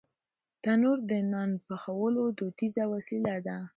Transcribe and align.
تنور 0.63 0.97
د 1.09 1.11
نان 1.31 1.51
پخولو 1.65 2.23
دودیزه 2.37 2.83
وسیله 2.93 3.35
ده 3.45 3.57